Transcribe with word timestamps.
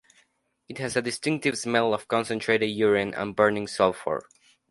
It 0.67 0.79
has 0.79 0.95
a 0.95 1.01
distinctive 1.03 1.59
smell 1.59 1.93
of 1.93 2.07
concentrated 2.07 2.71
urine 2.71 3.13
and 3.13 3.35
burning 3.35 3.67
sulphur. 3.67 4.25